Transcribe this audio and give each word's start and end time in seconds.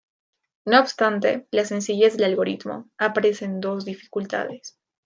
No 0.65 0.79
obstante 0.79 1.45
la 1.51 1.63
sencillez 1.63 2.17
del 2.17 2.23
algoritmo, 2.25 2.89
aparecen 2.97 3.61
dos 3.61 3.85
dificultades. 3.85 4.75